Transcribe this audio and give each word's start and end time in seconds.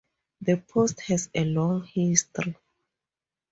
The 0.41 0.57
post 0.57 0.99
has 1.01 1.29
a 1.35 1.45
long 1.45 1.83
history. 1.85 2.55